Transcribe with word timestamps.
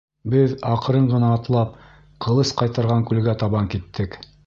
Беҙ, 0.33 0.55
аҡрын 0.75 1.09
гына 1.11 1.29
атлап, 1.35 1.77
«Ҡылыс 2.27 2.57
ҡайтарған» 2.63 3.09
күлгә 3.13 3.41
табан 3.45 3.75
киттек. 3.77 4.23